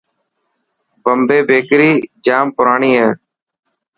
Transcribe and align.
بمبي 1.03 1.37
بيڪر 1.49 1.81
جام 2.25 2.45
پراڻي 2.55 2.91
هي. 3.01 3.09